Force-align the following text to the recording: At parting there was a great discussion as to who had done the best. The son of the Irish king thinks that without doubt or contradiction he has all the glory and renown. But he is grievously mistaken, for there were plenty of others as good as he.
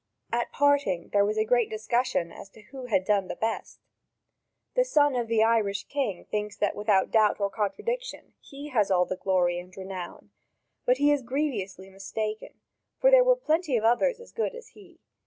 At 0.33 0.51
parting 0.51 1.09
there 1.09 1.23
was 1.23 1.37
a 1.37 1.45
great 1.45 1.69
discussion 1.69 2.31
as 2.31 2.49
to 2.49 2.63
who 2.63 2.85
had 2.87 3.05
done 3.05 3.27
the 3.27 3.35
best. 3.35 3.81
The 4.73 4.83
son 4.83 5.15
of 5.15 5.27
the 5.27 5.43
Irish 5.43 5.83
king 5.83 6.25
thinks 6.25 6.55
that 6.57 6.75
without 6.75 7.11
doubt 7.11 7.39
or 7.39 7.51
contradiction 7.51 8.33
he 8.39 8.69
has 8.69 8.89
all 8.89 9.05
the 9.05 9.15
glory 9.15 9.59
and 9.59 9.77
renown. 9.77 10.31
But 10.87 10.97
he 10.97 11.11
is 11.11 11.21
grievously 11.21 11.91
mistaken, 11.91 12.61
for 12.99 13.11
there 13.11 13.23
were 13.23 13.35
plenty 13.35 13.77
of 13.77 13.83
others 13.83 14.19
as 14.19 14.31
good 14.31 14.55
as 14.55 14.69
he. 14.69 14.99